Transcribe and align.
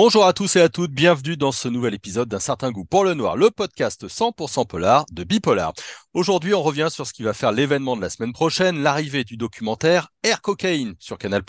Bonjour 0.00 0.24
à 0.26 0.32
tous 0.32 0.54
et 0.54 0.60
à 0.60 0.68
toutes, 0.68 0.92
bienvenue 0.92 1.36
dans 1.36 1.50
ce 1.50 1.66
nouvel 1.66 1.92
épisode 1.92 2.28
d'un 2.28 2.38
certain 2.38 2.70
goût 2.70 2.84
pour 2.84 3.02
le 3.02 3.14
noir, 3.14 3.36
le 3.36 3.50
podcast 3.50 4.06
100% 4.06 4.64
polar 4.64 5.04
de 5.10 5.24
Bipolar. 5.24 5.72
Aujourd'hui, 6.18 6.52
on 6.52 6.62
revient 6.64 6.88
sur 6.90 7.06
ce 7.06 7.12
qui 7.12 7.22
va 7.22 7.32
faire 7.32 7.52
l'événement 7.52 7.96
de 7.96 8.00
la 8.00 8.10
semaine 8.10 8.32
prochaine, 8.32 8.82
l'arrivée 8.82 9.22
du 9.22 9.36
documentaire 9.36 10.08
Air 10.24 10.42
Cocaine 10.42 10.96
sur 10.98 11.16
Canal+. 11.16 11.42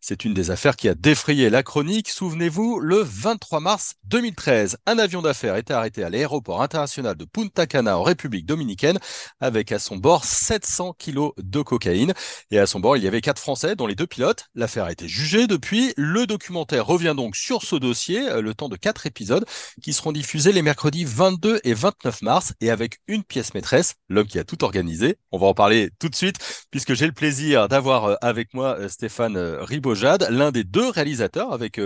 C'est 0.00 0.24
une 0.24 0.34
des 0.34 0.52
affaires 0.52 0.76
qui 0.76 0.88
a 0.88 0.94
défrayé 0.94 1.50
la 1.50 1.64
chronique. 1.64 2.08
Souvenez-vous, 2.08 2.78
le 2.78 2.98
23 3.02 3.58
mars 3.58 3.94
2013, 4.04 4.78
un 4.86 4.98
avion 5.00 5.20
d'affaires 5.20 5.56
était 5.56 5.74
arrêté 5.74 6.04
à 6.04 6.10
l'aéroport 6.10 6.62
international 6.62 7.16
de 7.16 7.24
Punta 7.24 7.66
Cana 7.66 7.98
en 7.98 8.04
République 8.04 8.46
dominicaine 8.46 9.00
avec 9.40 9.72
à 9.72 9.80
son 9.80 9.96
bord 9.96 10.24
700 10.24 10.94
kilos 10.96 11.32
de 11.38 11.60
cocaïne. 11.60 12.14
Et 12.52 12.60
à 12.60 12.68
son 12.68 12.78
bord, 12.78 12.96
il 12.96 13.02
y 13.02 13.08
avait 13.08 13.20
quatre 13.20 13.40
Français, 13.40 13.74
dont 13.74 13.88
les 13.88 13.96
deux 13.96 14.06
pilotes. 14.06 14.46
L'affaire 14.54 14.84
a 14.84 14.92
été 14.92 15.08
jugée 15.08 15.48
depuis. 15.48 15.92
Le 15.96 16.28
documentaire 16.28 16.86
revient 16.86 17.14
donc 17.16 17.34
sur 17.34 17.62
ce 17.62 17.74
dossier, 17.74 18.28
euh, 18.28 18.40
le 18.40 18.54
temps 18.54 18.68
de 18.68 18.76
quatre 18.76 19.06
épisodes 19.06 19.44
qui 19.82 19.92
seront 19.92 20.12
diffusés 20.12 20.52
les 20.52 20.62
mercredis 20.62 21.04
22 21.04 21.62
et 21.64 21.74
29 21.74 22.22
mars 22.22 22.52
et 22.60 22.70
avec 22.70 23.00
une 23.08 23.24
pièce 23.24 23.54
maîtresse, 23.54 23.96
l'homme 24.08 24.26
qui 24.26 24.38
a 24.38 24.44
tout 24.44 24.64
organisé. 24.64 25.16
On 25.32 25.38
va 25.38 25.46
en 25.46 25.54
parler 25.54 25.90
tout 25.98 26.08
de 26.08 26.14
suite 26.14 26.36
puisque 26.70 26.94
j'ai 26.94 27.06
le 27.06 27.12
plaisir 27.12 27.68
d'avoir 27.68 28.04
euh, 28.04 28.14
avec 28.20 28.54
moi 28.54 28.76
euh, 28.78 28.88
Stéphane 28.88 29.36
Ribojade, 29.36 30.28
l'un 30.30 30.50
des 30.50 30.64
deux 30.64 30.88
réalisateurs 30.90 31.52
avec 31.52 31.80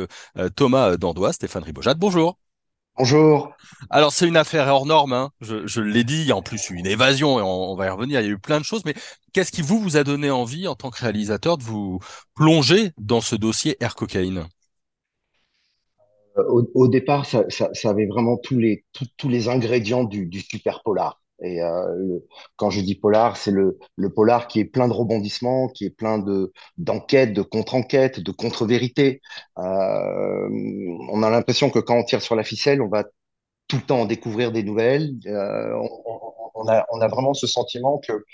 Thomas 0.56 0.96
Dandois. 0.96 1.32
Stéphane 1.32 1.62
Ribojade, 1.62 1.98
bonjour. 1.98 2.38
Bonjour. 2.98 3.52
Alors 3.91 4.12
c'est 4.12 4.27
une 4.27 4.36
affaire 4.36 4.66
hors 4.66 4.84
norme, 4.84 5.12
hein. 5.12 5.30
je, 5.41 5.80
l'ai 5.80 6.02
dit, 6.02 6.22
il 6.22 6.27
y 6.27 6.32
a 6.32 6.36
en 6.36 6.42
plus 6.42 6.70
une 6.70 6.86
évasion 6.86 7.38
et 7.38 7.42
on, 7.42 7.77
va 7.77 7.86
y 7.86 7.91
revenir, 7.91 8.20
il 8.20 8.27
y 8.27 8.28
a 8.28 8.33
eu 8.33 8.41
plein 8.41 8.58
de 8.58 8.64
choses, 8.64 8.83
mais 8.84 8.94
qu'est-ce 9.33 9.52
qui 9.52 9.62
vous, 9.62 9.78
vous 9.78 9.96
a 9.96 10.02
donné 10.02 10.33
envie 10.33 10.66
en 10.66 10.74
tant 10.74 10.91
que 10.91 11.00
réalisateur 11.00 11.58
de 11.58 11.62
vous 11.62 12.00
plonger 12.34 12.91
dans 12.98 13.20
ce 13.20 13.36
dossier 13.36 13.77
Air 13.78 13.94
Cocaine 13.94 14.48
au, 16.46 16.89
départ, 16.89 17.27
ça, 17.27 17.46
avait 17.84 18.06
vraiment 18.06 18.36
tous 18.36 18.58
les, 18.58 18.84
tous 19.16 19.28
les 19.28 19.48
ingrédients 19.48 20.05
du, 20.05 20.30
super 20.41 20.83
polar. 20.83 21.20
Et 21.42 21.62
euh, 21.62 22.19
quand 22.56 22.70
je 22.70 22.81
dis 22.81 22.94
polar, 22.94 23.36
c'est 23.36 23.50
le, 23.50 23.78
le 23.97 24.12
polar 24.12 24.48
qui 24.48 24.61
est 24.61 24.64
plein 24.64 24.89
de 24.89 24.92
rebondissements, 24.92 25.69
qui 25.69 25.84
est 25.84 25.91
plein 25.91 26.19
de 26.19 26.53
d'enquêtes, 26.78 27.33
de 27.33 27.42
contre-enquêtes, 27.42 28.20
de 28.20 28.33
contre-vérités. 28.33 29.20
Euh, 29.58 30.48
on 31.11 31.22
a 31.22 31.30
l'impression 31.30 31.70
que 31.70 31.78
quand 31.78 31.97
on 31.97 32.05
tire 32.05 32.22
sur 32.22 32.34
la 32.34 32.45
ficelle, 32.45 32.83
on 32.83 32.89
va 32.89 33.05
tout 33.69 33.77
le 33.77 33.83
temps 33.83 34.00
en 34.00 34.06
découvrir 34.06 34.53
des 34.53 34.62
nouvelles. 34.62 35.12
Euh, 35.27 35.72
on, 36.55 36.69
a, 36.69 36.86
on, 36.91 37.00
a, 37.00 37.08
vraiment 37.08 37.34
ce 37.34 37.47
sentiment 37.47 37.98
que 37.98 38.25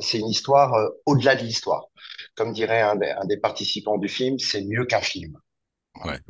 c'est 0.00 0.18
une 0.18 0.28
histoire 0.28 0.74
au-delà 1.06 1.36
de 1.36 1.42
l'histoire. 1.42 1.86
Comme 2.34 2.52
dirait 2.52 2.82
un 2.82 2.96
des, 2.96 3.10
un 3.10 3.24
des 3.26 3.38
participants 3.38 3.98
du 3.98 4.08
film, 4.08 4.38
c'est 4.38 4.64
mieux 4.64 4.84
qu'un 4.84 5.00
film. 5.00 5.38
Ouais. 6.04 6.20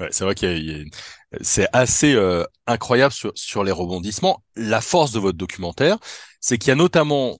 ouais 0.00 0.08
c'est 0.10 0.24
vrai 0.24 0.34
qu'il 0.34 0.90
c'est 1.40 1.68
assez 1.72 2.14
euh, 2.14 2.44
incroyable 2.66 3.12
sur, 3.12 3.32
sur 3.34 3.64
les 3.64 3.72
rebondissements. 3.72 4.42
La 4.56 4.80
force 4.80 5.12
de 5.12 5.18
votre 5.18 5.38
documentaire, 5.38 5.98
c'est 6.40 6.58
qu'il 6.58 6.68
y 6.68 6.72
a 6.72 6.76
notamment 6.76 7.38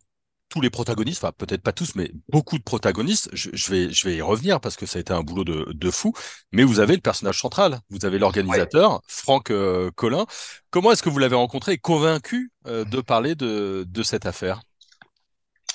tous 0.51 0.61
les 0.63 0.71
protagonistes, 0.71 1.23
enfin 1.23 1.33
peut-être 1.37 1.63
pas 1.63 1.73
tous, 1.73 1.95
mais 1.95 2.11
beaucoup 2.29 2.59
de 2.59 2.63
protagonistes. 2.63 3.29
Je, 3.35 3.51
je, 3.53 3.71
vais, 3.71 3.91
je 3.93 4.09
vais 4.09 4.17
y 4.17 4.23
revenir 4.23 4.61
parce 4.61 4.77
que 4.77 4.87
ça 4.87 4.99
a 4.99 5.01
été 5.01 5.13
un 5.13 5.23
boulot 5.23 5.45
de, 5.45 5.73
de 5.73 5.91
fou. 5.91 6.15
Mais 6.53 6.65
vous 6.65 6.81
avez 6.81 6.95
le 6.95 7.03
personnage 7.03 7.39
central, 7.39 7.81
vous 7.91 8.05
avez 8.07 8.19
l'organisateur, 8.19 9.03
Franck 9.07 9.51
euh, 9.51 9.91
Collin. 9.95 10.27
Comment 10.71 10.93
est-ce 10.93 11.03
que 11.03 11.11
vous 11.11 11.19
l'avez 11.19 11.37
rencontré 11.37 11.73
et 11.73 11.79
convaincu 11.79 12.51
euh, 12.67 12.85
de 12.85 13.01
parler 13.01 13.35
de, 13.35 13.85
de 13.89 14.03
cette 14.03 14.27
affaire? 14.27 14.63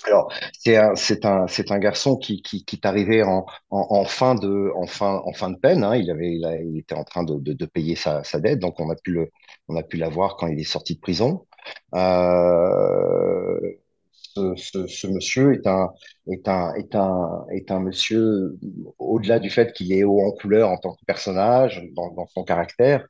Alors, 0.06 0.32
c'est 0.58 0.78
un, 0.78 0.96
c'est 0.96 1.26
un, 1.26 1.48
c'est 1.48 1.72
un 1.72 1.80
garçon 1.80 2.18
qui, 2.18 2.42
qui, 2.42 2.66
qui 2.66 2.76
est 2.76 2.86
arrivé 2.86 3.24
en, 3.24 3.46
en, 3.70 4.06
fin 4.06 4.36
de, 4.36 4.72
en 4.76 4.86
fin, 4.88 5.22
en 5.26 5.34
fin 5.34 5.50
de 5.50 5.58
peine. 5.58 5.84
Hein. 5.84 5.96
Il 5.96 6.12
avait, 6.12 6.36
il, 6.36 6.46
a, 6.46 6.56
il, 6.62 6.78
était 6.80 6.96
en 6.96 7.04
train 7.04 7.24
de, 7.24 7.36
de, 7.40 7.54
de 7.54 7.66
payer 7.66 7.96
sa, 7.96 8.24
sa, 8.24 8.40
dette, 8.40 8.60
donc 8.60 8.80
on 8.80 8.90
a 8.90 8.96
pu 8.96 9.12
le, 9.12 9.32
on 9.68 9.76
a 9.78 9.84
pu 9.84 9.98
l'avoir 9.98 10.36
quand 10.38 10.48
il 10.48 10.60
est 10.60 10.64
sorti 10.64 10.96
de 10.96 11.00
prison. 11.00 11.46
Euh, 11.96 13.60
ce, 14.12 14.56
ce, 14.56 14.88
ce, 14.88 15.08
monsieur 15.08 15.54
est 15.54 15.68
un, 15.68 15.92
est 16.28 16.48
un, 16.48 16.74
est 16.74 16.96
un, 16.96 17.46
est 17.52 17.72
un 17.72 17.80
monsieur 17.80 18.58
au-delà 19.00 19.40
du 19.40 19.50
fait 19.50 19.74
qu'il 19.74 19.94
est 19.94 20.04
haut 20.04 20.22
en 20.22 20.32
couleur 20.32 20.70
en 20.70 20.78
tant 20.78 20.94
que 20.96 21.06
personnage, 21.06 21.84
dans, 21.96 22.12
dans 22.14 22.26
son 22.28 22.44
caractère, 22.44 23.06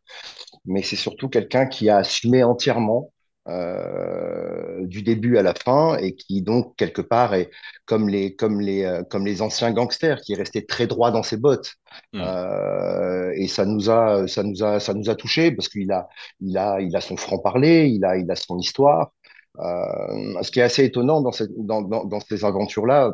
mais 0.65 0.81
c'est 0.81 0.95
surtout 0.97 1.29
quelqu'un 1.29 1.65
qui 1.65 1.89
a 1.89 1.97
assumé 1.97 2.43
entièrement 2.43 3.12
euh, 3.49 4.85
du 4.85 5.01
début 5.01 5.37
à 5.37 5.41
la 5.41 5.53
fin 5.53 5.97
et 5.97 6.15
qui 6.15 6.41
donc 6.41 6.77
quelque 6.77 7.01
part 7.01 7.33
est 7.33 7.49
comme 7.85 8.07
les 8.07 8.37
comme 8.37 8.61
les 8.61 8.85
euh, 8.85 9.03
comme 9.03 9.25
les 9.25 9.41
anciens 9.41 9.73
gangsters 9.73 10.21
qui 10.21 10.31
est 10.31 10.37
resté 10.37 10.65
très 10.65 10.87
droit 10.87 11.11
dans 11.11 11.23
ses 11.23 11.35
bottes 11.35 11.73
mmh. 12.13 12.21
euh, 12.21 13.33
et 13.35 13.49
ça 13.49 13.65
nous 13.65 13.89
a 13.89 14.29
ça 14.29 14.43
nous 14.43 14.63
a 14.63 14.79
ça 14.79 14.93
nous 14.93 15.09
a 15.09 15.15
touché 15.15 15.51
parce 15.51 15.67
qu'il 15.67 15.91
a 15.91 16.07
il 16.39 16.57
a 16.57 16.79
il 16.79 16.95
a 16.95 17.01
son 17.01 17.17
franc 17.17 17.37
parler 17.37 17.87
il 17.87 18.05
a 18.05 18.15
il 18.15 18.31
a 18.31 18.35
son 18.37 18.57
histoire 18.59 19.11
ce 19.59 20.49
qui 20.49 20.59
est 20.59 20.63
assez 20.63 20.85
étonnant 20.85 21.21
dans, 21.21 21.31
cette, 21.31 21.51
dans, 21.57 21.81
dans, 21.83 22.05
dans 22.05 22.19
ces 22.21 22.43
aventures-là, 22.43 23.13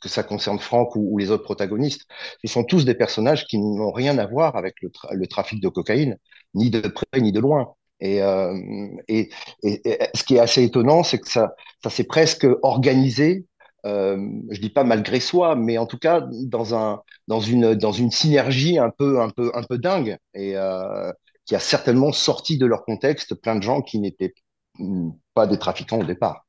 que 0.00 0.08
ça 0.08 0.22
concerne 0.22 0.58
Franck 0.58 0.96
ou, 0.96 1.06
ou, 1.12 1.18
les 1.18 1.30
autres 1.30 1.44
protagonistes, 1.44 2.06
ce 2.42 2.50
sont 2.50 2.64
tous 2.64 2.86
des 2.86 2.94
personnages 2.94 3.46
qui 3.46 3.58
n'ont 3.58 3.92
rien 3.92 4.16
à 4.16 4.24
voir 4.26 4.56
avec 4.56 4.76
le, 4.80 4.88
tra 4.88 5.12
le 5.12 5.26
trafic 5.26 5.60
de 5.60 5.68
cocaïne, 5.68 6.16
ni 6.54 6.70
de 6.70 6.80
près 6.80 7.20
ni 7.20 7.30
de 7.30 7.40
loin. 7.40 7.74
Euh, 8.02 8.54
et, 9.08 9.30
et, 9.62 9.88
et, 9.88 9.98
ce 10.14 10.22
qui 10.24 10.36
est 10.36 10.40
assez 10.40 10.62
étonnant, 10.62 11.02
c'est 11.02 11.18
que 11.18 11.30
ça, 11.30 11.54
ça 11.82 11.90
s'est 11.90 12.04
presque 12.04 12.46
organisé 12.62 13.46
euh, 13.86 14.16
je 14.50 14.60
dis 14.60 14.70
pas 14.70 14.82
malgré 14.82 15.20
soi, 15.20 15.54
mais 15.54 15.78
en 15.78 15.86
tout 15.86 15.98
cas 15.98 16.26
dans 16.44 16.74
un 16.74 17.02
dans 17.28 17.40
une 17.40 17.74
dans 17.74 17.92
une 17.92 18.10
synergie 18.10 18.78
un 18.78 18.90
peu 18.90 19.20
un 19.20 19.30
peu 19.30 19.52
un 19.54 19.62
peu 19.62 19.78
dingue 19.78 20.18
et 20.34 20.56
euh, 20.56 21.12
qui 21.44 21.54
a 21.54 21.60
certainement 21.60 22.10
sorti 22.12 22.58
de 22.58 22.66
leur 22.66 22.84
contexte 22.84 23.34
plein 23.34 23.54
de 23.54 23.62
gens 23.62 23.82
qui 23.82 24.00
n'étaient 24.00 24.34
pas 25.34 25.46
des 25.46 25.58
trafiquants 25.58 26.00
au 26.00 26.04
départ. 26.04 26.45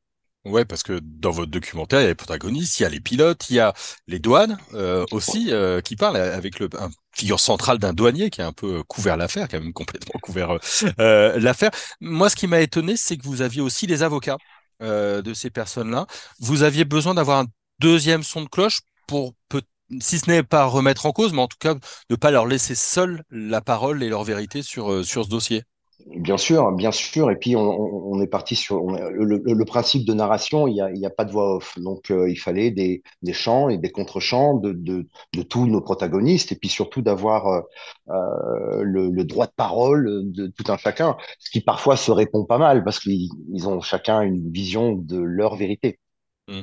Ouais, 0.47 0.65
parce 0.65 0.83
que 0.83 0.99
dans 1.01 1.31
votre 1.31 1.51
documentaire, 1.51 1.99
il 1.99 2.03
y 2.03 2.05
a 2.05 2.09
les 2.09 2.15
protagonistes, 2.15 2.79
il 2.79 2.83
y 2.83 2.85
a 2.85 2.89
les 2.89 2.99
pilotes, 2.99 3.49
il 3.49 3.57
y 3.57 3.59
a 3.59 3.73
les 4.07 4.19
douanes 4.19 4.57
euh, 4.73 5.05
aussi 5.11 5.47
euh, 5.51 5.81
qui 5.81 5.95
parlent 5.95 6.17
avec 6.17 6.59
le 6.59 6.69
un 6.79 6.89
figure 7.11 7.39
centrale 7.39 7.79
d'un 7.79 7.93
douanier 7.93 8.29
qui 8.29 8.41
a 8.41 8.47
un 8.47 8.53
peu 8.53 8.83
couvert 8.83 9.17
l'affaire, 9.17 9.47
qui 9.47 9.55
a 9.55 9.59
même 9.59 9.73
complètement 9.73 10.19
couvert 10.21 10.51
euh, 10.51 10.59
euh 10.99 11.39
l'affaire. 11.39 11.71
Moi, 11.99 12.29
ce 12.29 12.35
qui 12.35 12.47
m'a 12.47 12.61
étonné, 12.61 12.95
c'est 12.95 13.17
que 13.17 13.25
vous 13.25 13.41
aviez 13.41 13.61
aussi 13.61 13.87
les 13.87 14.03
avocats 14.03 14.37
euh, 14.83 15.21
de 15.21 15.33
ces 15.33 15.49
personnes-là. 15.49 16.05
Vous 16.39 16.63
aviez 16.63 16.85
besoin 16.85 17.15
d'avoir 17.15 17.39
un 17.39 17.47
deuxième 17.79 18.23
son 18.23 18.43
de 18.43 18.49
cloche 18.49 18.81
pour 19.07 19.33
peut 19.49 19.63
si 20.01 20.19
ce 20.19 20.29
n'est 20.29 20.43
pas 20.43 20.65
remettre 20.65 21.05
en 21.05 21.11
cause, 21.13 21.33
mais 21.33 21.41
en 21.41 21.47
tout 21.47 21.57
cas 21.59 21.75
ne 22.09 22.15
pas 22.15 22.29
leur 22.29 22.45
laisser 22.45 22.75
seul 22.75 23.23
la 23.31 23.61
parole 23.61 24.03
et 24.03 24.09
leur 24.09 24.23
vérité 24.23 24.61
sur, 24.61 24.91
euh, 24.91 25.03
sur 25.03 25.23
ce 25.23 25.29
dossier. 25.29 25.63
Bien 26.05 26.37
sûr, 26.37 26.71
bien 26.73 26.91
sûr. 26.91 27.31
Et 27.31 27.35
puis 27.35 27.55
on, 27.55 28.21
est 28.21 28.27
parti 28.27 28.55
sur 28.55 28.81
le, 28.85 29.65
principe 29.65 30.05
de 30.05 30.13
narration. 30.13 30.67
Il 30.67 30.73
n'y 30.73 31.05
a, 31.05 31.07
a 31.07 31.11
pas 31.11 31.25
de 31.25 31.31
voix 31.31 31.55
off, 31.55 31.77
donc 31.79 32.11
euh, 32.11 32.29
il 32.29 32.37
fallait 32.37 32.71
des, 32.71 33.01
chants 33.33 33.69
et 33.69 33.77
des 33.77 33.91
contre-chants 33.91 34.55
de, 34.55 35.07
tous 35.49 35.65
nos 35.65 35.81
protagonistes, 35.81 36.51
et 36.51 36.55
puis 36.55 36.69
surtout 36.69 37.01
d'avoir 37.01 37.47
euh, 37.47 37.61
euh 38.09 38.83
le, 38.83 39.23
droit 39.23 39.47
de 39.47 39.51
parole 39.55 40.31
de 40.31 40.47
tout 40.47 40.71
un 40.71 40.77
chacun, 40.77 41.17
ce 41.39 41.49
qui 41.49 41.61
parfois 41.61 41.97
se 41.97 42.11
répond 42.11 42.45
pas 42.45 42.59
mal 42.59 42.83
parce 42.83 42.99
qu'ils 42.99 43.29
ils 43.51 43.67
ont 43.67 43.81
chacun 43.81 44.21
une 44.21 44.51
vision 44.51 44.93
de 44.93 45.17
leur 45.17 45.55
vérité. 45.55 45.99
Mmh. 46.47 46.61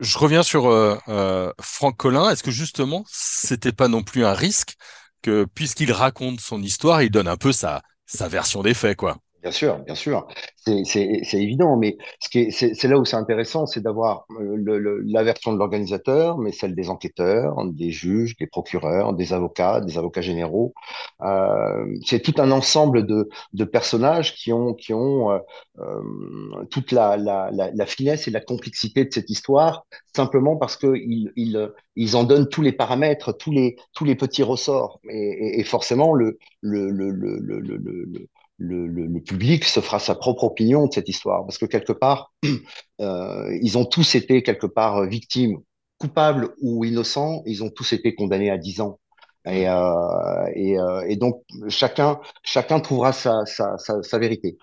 Je 0.00 0.18
reviens 0.18 0.42
sur 0.42 0.64
Franck 1.60 1.96
Collin. 1.96 2.30
Est-ce 2.30 2.42
que 2.42 2.50
justement, 2.50 3.04
c'était 3.06 3.72
pas 3.72 3.88
non 3.88 4.02
plus 4.02 4.24
un 4.24 4.34
risque 4.34 4.74
que 5.22 5.46
puisqu'il 5.54 5.92
raconte 5.92 6.40
son 6.40 6.62
histoire, 6.62 7.02
il 7.02 7.10
donne 7.10 7.28
un 7.28 7.38
peu 7.38 7.52
sa 7.52 7.82
sa 8.06 8.28
version 8.28 8.62
des 8.62 8.74
faits, 8.74 8.96
quoi. 8.96 9.18
Bien 9.42 9.52
sûr, 9.52 9.78
bien 9.80 9.94
sûr, 9.94 10.26
c'est 10.56 11.34
évident, 11.34 11.76
mais 11.76 11.96
ce 12.20 12.50
c'est 12.50 12.88
là 12.88 12.98
où 12.98 13.04
c'est 13.04 13.16
intéressant, 13.16 13.66
c'est 13.66 13.80
d'avoir 13.80 14.26
euh, 14.40 15.02
la 15.04 15.22
version 15.22 15.52
de 15.52 15.58
l'organisateur, 15.58 16.38
mais 16.38 16.50
celle 16.50 16.74
des 16.74 16.88
enquêteurs, 16.90 17.54
des 17.66 17.90
juges, 17.92 18.36
des 18.38 18.48
procureurs, 18.48 19.12
des 19.12 19.32
avocats, 19.32 19.80
des 19.82 19.98
avocats 19.98 20.22
généraux. 20.22 20.74
Euh, 21.22 21.86
c'est 22.04 22.20
tout 22.20 22.34
un 22.38 22.50
ensemble 22.50 23.06
de, 23.06 23.28
de, 23.52 23.64
personnages 23.64 24.34
qui 24.34 24.52
ont, 24.52 24.74
qui 24.74 24.92
ont 24.94 25.30
euh, 25.30 25.38
euh 25.78 26.64
toute 26.70 26.90
la, 26.90 27.16
la, 27.16 27.50
la, 27.52 27.70
la, 27.72 27.86
finesse 27.86 28.26
et 28.26 28.30
la 28.32 28.40
complexité 28.40 29.04
de 29.04 29.12
cette 29.12 29.30
histoire, 29.30 29.86
simplement 30.14 30.56
parce 30.56 30.76
qu'ils 30.76 31.32
ils, 31.36 31.70
ils 31.94 32.16
en 32.16 32.24
donnent 32.24 32.48
tous 32.48 32.62
les 32.62 32.72
paramètres, 32.72 33.32
tous 33.36 33.52
les, 33.52 33.76
tous 33.92 34.04
les 34.04 34.16
petits 34.16 34.42
ressorts, 34.42 34.98
et, 35.08 35.16
et, 35.16 35.60
et 35.60 35.64
forcément 35.64 36.14
le, 36.14 36.38
le, 36.62 36.90
le, 36.90 37.10
le, 37.10 38.28
le, 38.58 38.86
le 38.86 39.20
public 39.20 39.64
se 39.64 39.80
fera 39.80 39.98
sa 39.98 40.14
propre 40.14 40.44
opinion 40.44 40.86
de 40.86 40.92
cette 40.92 41.08
histoire. 41.08 41.44
Parce 41.44 41.58
que 41.58 41.66
quelque 41.66 41.92
part, 41.92 42.32
euh, 43.00 43.58
ils 43.62 43.76
ont 43.78 43.84
tous 43.84 44.14
été 44.14 44.42
quelque 44.42 44.66
part 44.66 45.04
victimes, 45.06 45.58
coupables 45.98 46.54
ou 46.60 46.84
innocents, 46.84 47.42
ils 47.46 47.62
ont 47.62 47.70
tous 47.70 47.92
été 47.92 48.14
condamnés 48.14 48.50
à 48.50 48.58
10 48.58 48.80
ans. 48.80 48.98
Et, 49.46 49.68
euh, 49.68 50.46
et, 50.54 50.78
euh, 50.78 51.06
et, 51.08 51.16
donc, 51.16 51.42
chacun, 51.68 52.18
chacun 52.42 52.80
trouvera 52.80 53.12
sa, 53.12 53.46
sa, 53.46 53.78
sa, 53.78 54.02
sa 54.02 54.18
vérité. 54.18 54.58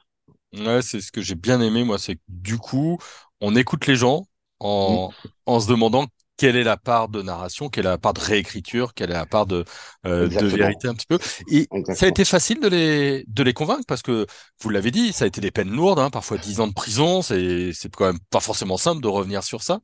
Ouais, 0.53 0.81
c'est 0.81 0.99
ce 0.99 1.11
que 1.11 1.21
j'ai 1.21 1.35
bien 1.35 1.61
aimé, 1.61 1.83
moi, 1.83 1.97
c'est 1.97 2.15
que 2.15 2.21
du 2.27 2.57
coup, 2.57 2.97
on 3.39 3.55
écoute 3.55 3.87
les 3.87 3.95
gens 3.95 4.25
en, 4.59 5.09
mmh. 5.09 5.27
en 5.45 5.59
se 5.59 5.67
demandant 5.67 6.05
quelle 6.37 6.55
est 6.55 6.63
la 6.63 6.77
part 6.77 7.09
de 7.09 7.21
narration, 7.21 7.69
quelle 7.69 7.85
est 7.85 7.89
la 7.89 7.97
part 7.97 8.13
de 8.13 8.19
réécriture, 8.19 8.93
quelle 8.93 9.11
est 9.11 9.13
la 9.13 9.25
part 9.25 9.45
de, 9.45 9.65
euh, 10.05 10.27
de 10.27 10.45
vérité 10.47 10.87
un 10.87 10.93
petit 10.95 11.05
peu. 11.05 11.19
Et 11.51 11.67
ça 11.93 12.05
a 12.05 12.09
été 12.09 12.25
facile 12.25 12.59
de 12.59 12.67
les, 12.67 13.23
de 13.27 13.43
les 13.43 13.53
convaincre 13.53 13.85
parce 13.87 14.01
que 14.01 14.25
vous 14.61 14.69
l'avez 14.69 14.91
dit, 14.91 15.13
ça 15.13 15.25
a 15.25 15.27
été 15.27 15.41
des 15.41 15.51
peines 15.51 15.71
lourdes, 15.71 15.99
hein, 15.99 16.09
parfois 16.09 16.37
10 16.37 16.59
ans 16.59 16.67
de 16.67 16.73
prison, 16.73 17.21
c'est, 17.21 17.71
quand 17.95 18.05
même 18.05 18.19
pas 18.29 18.39
forcément 18.39 18.77
simple 18.77 19.01
de 19.01 19.07
revenir 19.07 19.43
sur 19.43 19.61
ça. 19.61 19.79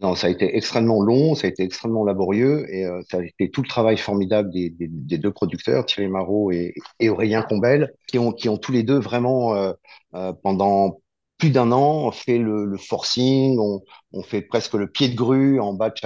Non, 0.00 0.14
ça 0.14 0.28
a 0.28 0.30
été 0.30 0.56
extrêmement 0.56 1.02
long, 1.02 1.34
ça 1.34 1.46
a 1.46 1.50
été 1.50 1.62
extrêmement 1.62 2.04
laborieux 2.06 2.64
et 2.74 2.86
euh, 2.86 3.02
ça 3.10 3.18
a 3.18 3.22
été 3.22 3.50
tout 3.50 3.60
le 3.60 3.68
travail 3.68 3.98
formidable 3.98 4.50
des, 4.50 4.70
des, 4.70 4.88
des 4.88 5.18
deux 5.18 5.30
producteurs, 5.30 5.84
Thierry 5.84 6.08
Marot 6.08 6.50
et, 6.52 6.72
et 7.00 7.10
Aurélien 7.10 7.42
Combel, 7.42 7.92
qui 8.06 8.18
ont, 8.18 8.32
qui 8.32 8.48
ont 8.48 8.56
tous 8.56 8.72
les 8.72 8.82
deux 8.82 8.98
vraiment, 8.98 9.54
euh, 9.54 10.32
pendant 10.42 11.00
plus 11.40 11.50
d'un 11.50 11.72
an, 11.72 12.12
fait 12.12 12.38
le, 12.38 12.76
forcing, 12.76 13.58
on, 13.58 13.82
on 14.12 14.22
fait 14.22 14.42
presque 14.42 14.74
le 14.74 14.88
pied 14.88 15.08
de 15.08 15.16
grue 15.16 15.58
en 15.58 15.72
bas 15.72 15.90
de 15.90 15.96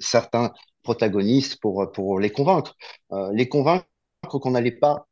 certains, 0.00 0.52
protagonistes 0.82 1.60
pour, 1.60 2.20
les 2.20 2.30
convaincre. 2.30 2.74
Euh, 3.12 3.30
les 3.34 3.48
convaincre 3.48 3.86
qu'on 4.30 4.52
n'allait 4.52 4.70
pas 4.70 5.06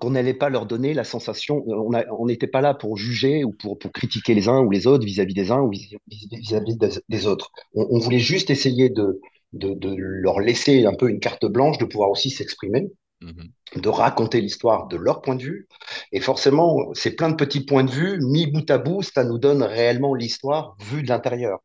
qu'on 0.00 0.10
n'allait 0.10 0.34
pas 0.34 0.50
leur 0.50 0.66
donner 0.66 0.92
la 0.92 1.04
sensation, 1.04 1.64
euh, 1.68 1.74
on 1.74 1.90
on 2.20 2.26
n'était 2.26 2.46
pas 2.46 2.60
là 2.60 2.74
pour 2.74 2.96
juger 2.98 3.42
ou 3.44 3.52
pour, 3.52 3.78
critiquer 3.78 4.34
les 4.34 4.48
uns 4.48 4.60
ou 4.60 4.70
les 4.70 4.86
autres 4.86 5.06
vis-à-vis 5.06 5.32
des 5.32 5.50
uns 5.50 5.60
ou 5.60 5.70
vis- 5.70 5.96
vis- 6.08 6.28
vis-à-vis 6.30 6.76
des, 7.08 7.26
autres. 7.26 7.50
On, 7.74 7.86
on 7.90 7.98
voulait 7.98 8.18
juste 8.18 8.50
essayer 8.50 8.90
de 8.90 9.20
leur 9.52 10.40
laisser 10.40 10.84
un 10.84 10.94
peu 10.94 11.08
une 11.08 11.20
carte 11.20 11.46
blanche, 11.46 11.78
de 11.78 11.86
pouvoir 11.86 12.10
aussi 12.10 12.28
s'exprimer, 12.30 12.90
Mhm. 13.20 13.50
de 13.82 13.88
raconter 13.88 14.40
l'histoire 14.40 14.86
de 14.86 14.96
leur 14.96 15.22
point 15.22 15.34
de 15.34 15.42
vue. 15.42 15.68
Et 16.12 16.20
forcément, 16.20 16.88
c'est 16.94 17.16
plein 17.16 17.28
de 17.28 17.34
petits 17.34 17.64
points 17.64 17.82
de 17.82 17.90
vue 17.90 18.20
mis 18.20 18.46
bout 18.46 18.70
à 18.70 18.78
bout, 18.78 19.02
ça 19.02 19.24
nous 19.24 19.38
donne 19.38 19.62
réellement 19.62 20.14
l'histoire 20.14 20.76
vue 20.80 21.02
de 21.02 21.08
l'intérieur. 21.08 21.58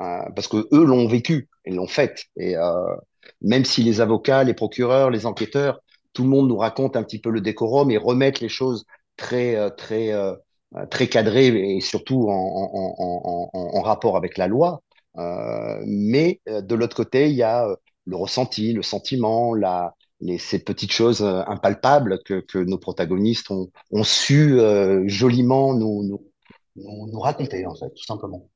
Euh, 0.00 0.22
parce 0.34 0.48
que 0.48 0.68
eux 0.72 0.84
l'ont 0.84 1.06
vécu, 1.08 1.48
ils 1.66 1.74
l'ont 1.74 1.88
faite. 1.88 2.26
Et 2.36 2.56
euh, 2.56 2.96
même 3.40 3.64
si 3.64 3.82
les 3.82 4.00
avocats, 4.00 4.44
les 4.44 4.54
procureurs, 4.54 5.10
les 5.10 5.26
enquêteurs, 5.26 5.80
tout 6.12 6.22
le 6.22 6.28
monde 6.30 6.48
nous 6.48 6.56
raconte 6.56 6.96
un 6.96 7.02
petit 7.02 7.20
peu 7.20 7.30
le 7.30 7.40
décorum 7.40 7.90
et 7.90 7.98
remettent 7.98 8.40
les 8.40 8.48
choses 8.48 8.86
très, 9.16 9.56
euh, 9.56 9.70
très, 9.70 10.12
très 10.90 11.08
cadrées 11.08 11.48
et 11.76 11.80
surtout 11.80 12.28
en, 12.30 13.82
rapport 13.82 14.16
avec 14.16 14.38
la 14.38 14.46
loi. 14.46 14.82
Mais 15.84 16.40
de 16.46 16.74
l'autre 16.74 16.96
côté, 16.96 17.28
il 17.28 17.36
y 17.36 17.42
a 17.42 17.66
le 18.06 18.16
ressenti, 18.16 18.72
le 18.72 18.82
sentiment, 18.82 19.54
la, 19.54 19.94
les, 20.22 20.38
ces 20.38 20.58
petites 20.58 20.92
choses 20.92 21.22
euh, 21.22 21.42
impalpables 21.46 22.20
que, 22.24 22.40
que 22.40 22.58
nos 22.58 22.78
protagonistes 22.78 23.50
ont, 23.50 23.70
ont 23.90 24.04
su 24.04 24.58
euh, 24.58 25.02
joliment 25.06 25.74
nous, 25.74 26.02
nous, 26.04 26.24
nous, 26.76 27.06
nous 27.12 27.20
raconter, 27.20 27.66
en 27.66 27.74
fait, 27.74 27.90
tout 27.90 28.04
simplement. 28.04 28.48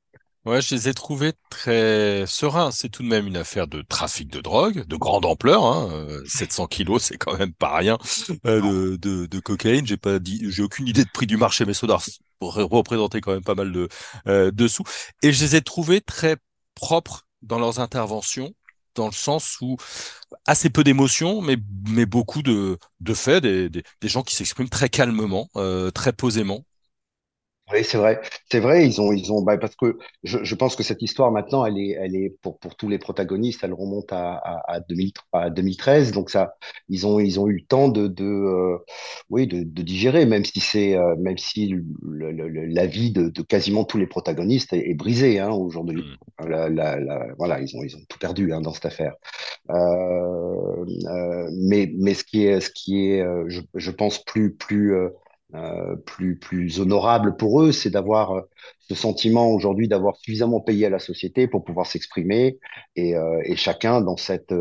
Ouais, 0.46 0.62
je 0.62 0.76
les 0.76 0.88
ai 0.88 0.94
trouvés 0.94 1.32
très 1.50 2.24
sereins. 2.28 2.70
C'est 2.70 2.88
tout 2.88 3.02
de 3.02 3.08
même 3.08 3.26
une 3.26 3.36
affaire 3.36 3.66
de 3.66 3.82
trafic 3.82 4.28
de 4.28 4.40
drogue, 4.40 4.86
de 4.86 4.96
grande 4.96 5.24
ampleur. 5.24 5.64
Hein. 5.64 5.88
Euh, 5.90 6.22
700 6.24 6.68
kilos, 6.68 7.02
c'est 7.02 7.18
quand 7.18 7.36
même 7.36 7.52
pas 7.52 7.76
rien 7.76 7.98
euh, 8.46 8.60
de, 8.60 8.96
de, 8.96 9.26
de 9.26 9.40
cocaïne. 9.40 9.84
J'ai 9.88 9.96
pas 9.96 10.20
dit, 10.20 10.40
j'ai 10.48 10.62
aucune 10.62 10.86
idée 10.86 11.02
de 11.04 11.10
prix 11.12 11.26
du 11.26 11.36
marché, 11.36 11.64
mais 11.64 11.74
ça 11.74 11.88
représenter 12.40 13.20
quand 13.20 13.32
même 13.32 13.42
pas 13.42 13.56
mal 13.56 13.72
de, 13.72 13.88
euh, 14.28 14.52
de 14.52 14.68
sous. 14.68 14.84
Et 15.22 15.32
je 15.32 15.42
les 15.44 15.56
ai 15.56 15.62
trouvés 15.62 16.00
très 16.00 16.36
propres 16.76 17.26
dans 17.42 17.58
leurs 17.58 17.80
interventions, 17.80 18.52
dans 18.96 19.06
le 19.06 19.12
sens 19.12 19.58
où 19.60 19.76
assez 20.46 20.70
peu 20.70 20.82
d'émotions, 20.84 21.40
mais, 21.40 21.56
mais 21.88 22.06
beaucoup 22.06 22.43
de, 22.43 22.78
de 23.00 23.14
faits, 23.14 23.43
des, 23.43 23.69
des, 23.69 24.08
gens 24.08 24.22
qui 24.22 24.34
s'expriment 24.34 24.69
très 24.69 24.88
calmement, 24.88 25.48
euh, 25.56 25.90
très 25.90 26.12
posément. 26.12 26.64
Oui, 27.72 27.82
c'est 27.82 27.98
vrai. 27.98 28.20
C'est 28.48 28.60
vrai, 28.60 28.86
ils 28.86 29.00
ont, 29.00 29.12
ils 29.12 29.32
ont, 29.32 29.42
bah, 29.42 29.58
parce 29.58 29.74
que 29.74 29.98
je, 30.22 30.38
je 30.44 30.54
pense 30.54 30.76
que 30.76 30.84
cette 30.84 31.02
histoire 31.02 31.32
maintenant, 31.32 31.66
elle 31.66 31.76
est, 31.78 31.90
elle 32.00 32.14
est 32.14 32.30
pour, 32.40 32.60
pour 32.60 32.76
tous 32.76 32.88
les 32.88 32.98
protagonistes, 32.98 33.64
elle 33.64 33.72
remonte 33.74 34.12
à, 34.12 34.34
à, 34.34 34.74
à 34.74 34.80
2000 34.80 35.10
à 35.32 35.50
2013. 35.50 36.12
Donc 36.12 36.30
ça, 36.30 36.54
ils 36.88 37.08
ont, 37.08 37.18
ils 37.18 37.40
ont 37.40 37.48
eu 37.48 37.54
le 37.54 37.64
temps 37.66 37.88
de, 37.88 38.06
de, 38.06 38.24
euh, 38.24 38.78
oui, 39.30 39.48
de, 39.48 39.64
de 39.64 39.82
digérer, 39.82 40.26
même 40.26 40.44
si 40.44 40.60
c'est, 40.60 40.96
euh, 40.96 41.16
même 41.16 41.38
si 41.38 41.66
le- 41.66 42.30
le- 42.30 42.48
le- 42.48 42.66
la 42.66 42.86
vie 42.86 43.10
de, 43.10 43.30
de 43.30 43.42
quasiment 43.42 43.82
tous 43.84 43.98
les 43.98 44.06
protagonistes 44.06 44.72
est, 44.72 44.88
est 44.88 44.94
brisée, 44.94 45.40
hein, 45.40 45.50
aujourd'hui. 45.50 46.04
Mm. 46.38 46.48
La, 46.48 46.68
la, 46.68 47.00
la- 47.00 47.26
voilà, 47.36 47.60
ils 47.60 47.76
ont, 47.76 47.82
ils 47.82 47.96
ont 47.96 48.00
tout 48.08 48.18
perdu, 48.20 48.52
hein, 48.52 48.60
dans 48.60 48.72
cette 48.74 48.86
affaire. 48.86 49.14
Euh, 49.70 50.84
euh, 51.06 51.50
mais, 51.52 51.92
mais 51.98 52.14
ce 52.14 52.24
qui 52.24 52.44
est, 52.46 52.60
ce 52.60 52.70
qui 52.70 53.08
est, 53.08 53.22
euh, 53.22 53.44
je, 53.48 53.60
je 53.74 53.90
pense 53.90 54.24
plus, 54.24 54.54
plus, 54.54 54.94
euh, 55.54 55.94
plus, 55.94 56.37
plus 56.37 56.81
honorable 56.81 57.37
pour 57.37 57.62
eux, 57.62 57.70
c'est 57.70 57.90
d'avoir 57.90 58.32
euh, 58.32 58.40
ce 58.88 58.96
sentiment 58.96 59.48
aujourd'hui 59.52 59.87
d'avoir 59.87 60.16
suffisamment 60.16 60.60
payé 60.60 60.87
à 60.87 60.90
la 60.90 60.98
société 60.98 61.46
pour 61.46 61.64
pouvoir 61.64 61.87
s'exprimer 61.87 62.58
et, 62.96 63.14
euh, 63.14 63.40
chacun 63.54 64.00
dans 64.00 64.16
cette, 64.16 64.52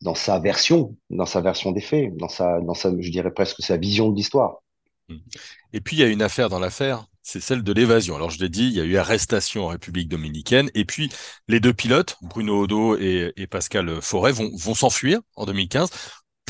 dans 0.00 0.14
sa 0.14 0.38
version, 0.38 0.96
dans 1.10 1.26
sa 1.26 1.42
version 1.42 1.72
des 1.72 1.82
faits, 1.82 2.16
dans 2.16 2.30
sa, 2.30 2.58
dans 2.60 2.72
sa, 2.72 2.90
je 2.98 3.10
dirais 3.10 3.32
presque 3.32 3.60
sa 3.60 3.76
vision 3.76 4.08
de 4.08 4.16
l'histoire. 4.16 4.62
Mm. 5.10 5.18
Et 5.74 5.80
puis, 5.82 5.96
il 5.96 6.00
y 6.00 6.04
a 6.04 6.08
une 6.08 6.22
affaire 6.22 6.48
dans 6.48 6.58
l'affaire, 6.58 7.04
c'est 7.22 7.40
celle 7.40 7.62
de 7.62 7.72
l'évasion. 7.74 8.16
Alors, 8.16 8.30
je 8.30 8.40
l'ai 8.40 8.48
dit, 8.48 8.66
il 8.66 8.72
y 8.72 8.80
a 8.80 8.84
eu 8.84 8.96
arrestation 8.96 9.66
en 9.66 9.68
République 9.68 10.08
dominicaine. 10.08 10.70
Et 10.74 10.86
puis, 10.86 11.10
les 11.48 11.60
deux 11.60 11.74
pilotes, 11.74 12.16
Bruno 12.22 12.62
Odo 12.62 12.96
et, 12.96 13.34
et 13.36 13.46
Pascal 13.46 14.00
Forêt, 14.00 14.32
vont, 14.32 14.50
vont 14.56 14.74
s'enfuir 14.74 15.20
en 15.36 15.44
2015 15.44 15.90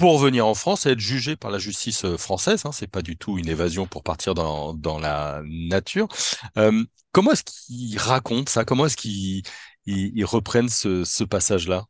pour 0.00 0.18
venir 0.18 0.46
en 0.46 0.54
France 0.54 0.86
et 0.86 0.92
être 0.92 0.98
jugés 0.98 1.36
par 1.36 1.50
la 1.50 1.58
justice 1.58 2.06
euh, 2.06 2.16
française. 2.16 2.62
Hein. 2.64 2.72
C'est 2.72 2.90
pas 2.90 3.02
du 3.02 3.18
tout 3.18 3.36
une 3.36 3.50
évasion 3.50 3.86
pour 3.86 4.02
partir 4.02 4.32
dans, 4.32 4.98
la 4.98 5.42
nature. 5.44 6.08
Euh, 6.56 6.82
comment 7.12 7.32
est-ce 7.32 7.44
qu'ils 7.44 7.98
racontent 7.98 8.50
ça? 8.50 8.64
Comment 8.64 8.86
est-ce 8.86 8.96
qu'ils 8.96 9.42
ils, 9.84 10.12
ils 10.16 10.24
reprennent 10.24 10.70
ce, 10.70 11.04
ce 11.04 11.22
passage-là? 11.22 11.84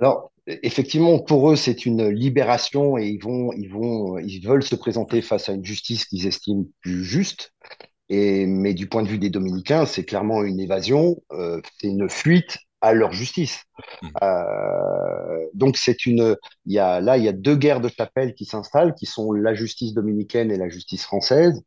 Alors, 0.00 0.32
effectivement, 0.46 1.18
pour 1.18 1.50
eux, 1.50 1.56
c'est 1.56 1.86
une 1.86 2.08
libération 2.10 2.98
et 2.98 3.06
ils 3.06 3.22
vont, 3.22 3.52
ils 3.54 3.70
vont, 3.70 4.18
ils 4.18 4.40
veulent 4.40 4.62
se 4.62 4.74
présenter 4.74 5.22
face 5.22 5.48
à 5.48 5.52
une 5.52 5.64
justice 5.64 6.04
qu'ils 6.04 6.26
estiment 6.26 6.66
plus 6.82 7.04
juste. 7.04 7.54
Et, 8.10 8.44
mais 8.44 8.74
du 8.74 8.86
point 8.86 9.02
de 9.02 9.08
vue 9.08 9.18
des 9.18 9.30
Dominicains, 9.30 9.86
c'est 9.86 10.04
clairement 10.04 10.42
une 10.44 10.60
évasion, 10.60 11.16
euh, 11.32 11.62
c'est 11.80 11.88
une 11.88 12.10
fuite 12.10 12.58
à 12.80 12.92
leur 12.94 13.12
justice. 13.12 13.62
Mm. 14.02 14.08
Euh, 14.22 15.46
donc 15.54 15.76
c'est 15.76 16.06
une, 16.06 16.36
il 16.66 16.72
y 16.74 16.78
a 16.78 17.00
là 17.00 17.16
il 17.18 17.24
y 17.24 17.28
a 17.28 17.32
deux 17.32 17.56
guerres 17.56 17.80
de 17.80 17.88
chapelle 17.88 18.34
qui 18.34 18.44
s'installent, 18.44 18.94
qui 18.94 19.06
sont 19.06 19.32
la 19.32 19.54
justice 19.54 19.94
dominicaine 19.94 20.50
et 20.50 20.56
la 20.56 20.68
justice 20.68 21.04
française. 21.04 21.62